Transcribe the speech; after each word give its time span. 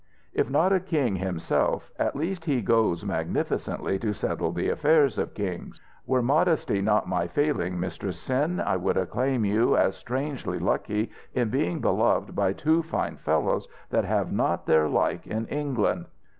If 0.33 0.49
not 0.49 0.73
a 0.73 0.79
king 0.79 1.17
himself, 1.17 1.91
at 1.99 2.15
least 2.15 2.45
he 2.45 2.63
goes 2.63 3.05
magnificently 3.05 3.99
to 3.99 4.13
settle 4.13 4.51
the 4.51 4.71
affairs 4.71 5.19
of 5.19 5.35
kings. 5.35 5.79
Were 6.07 6.23
modesty 6.23 6.81
not 6.81 7.07
my 7.07 7.27
failing 7.27 7.79
Mistress 7.79 8.17
Cyn, 8.19 8.59
I 8.59 8.77
would 8.77 8.97
acclaim 8.97 9.45
you 9.45 9.77
as 9.77 9.95
strangely 9.95 10.57
lucky, 10.57 11.11
in 11.35 11.49
being 11.51 11.81
beloved 11.81 12.35
by 12.35 12.51
two 12.51 12.81
fine 12.81 13.17
fellows 13.17 13.67
that 13.91 14.05
have 14.05 14.31
not 14.31 14.65
their 14.65 14.89
like 14.89 15.27
in 15.27 15.45
England." 15.49 16.07